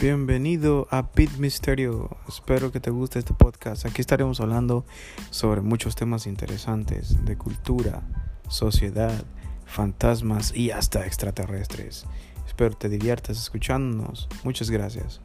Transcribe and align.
Bienvenido 0.00 0.88
a 0.90 1.12
Pit 1.12 1.30
Misterio. 1.38 2.16
Espero 2.28 2.72
que 2.72 2.80
te 2.80 2.90
guste 2.90 3.20
este 3.20 3.32
podcast. 3.32 3.86
Aquí 3.86 4.00
estaremos 4.00 4.40
hablando 4.40 4.84
sobre 5.30 5.60
muchos 5.60 5.94
temas 5.94 6.26
interesantes 6.26 7.24
de 7.24 7.38
cultura, 7.38 8.02
sociedad, 8.48 9.24
fantasmas 9.66 10.54
y 10.54 10.72
hasta 10.72 11.06
extraterrestres. 11.06 12.06
Espero 12.44 12.76
te 12.76 12.88
diviertas 12.88 13.38
escuchándonos. 13.38 14.28
Muchas 14.42 14.68
gracias. 14.68 15.20